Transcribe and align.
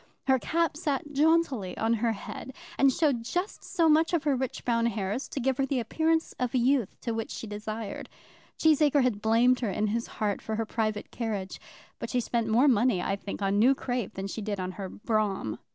Her 0.25 0.39
cap 0.39 0.77
sat 0.77 1.13
jauntily 1.13 1.77
on 1.77 1.93
her 1.93 2.13
head, 2.13 2.55
and 2.79 2.91
showed 2.91 3.21
just 3.23 3.63
so 3.63 3.87
much 3.87 4.13
of 4.13 4.23
her 4.23 4.35
rich 4.35 4.65
brown 4.65 4.87
hair 4.87 5.11
as 5.11 5.27
to 5.29 5.39
give 5.39 5.57
her 5.59 5.65
the 5.67 5.79
appearance 5.79 6.33
of 6.39 6.55
youth 6.55 6.89
which 7.05 7.29
she 7.29 7.45
desired. 7.45 8.09
Cheesacre 8.57 9.03
had 9.03 9.21
blamed 9.21 9.59
her 9.59 9.69
in 9.69 9.85
his 9.89 10.07
heart 10.17 10.41
for 10.41 10.55
her 10.55 10.65
private 10.65 11.11
carriage, 11.11 11.61
but 11.99 12.09
she 12.09 12.19
spent 12.19 12.47
more 12.47 12.67
money, 12.67 12.99
I 12.99 13.15
think, 13.15 13.43
on 13.43 13.59
new 13.59 13.75
crape 13.75 14.15
than 14.15 14.25
she 14.25 14.41
did 14.41 14.59
on 14.59 14.71
her 14.71 14.89
brougham. 14.89 15.59